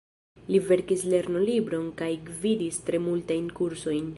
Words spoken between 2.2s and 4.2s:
gvidis tre multajn kursojn.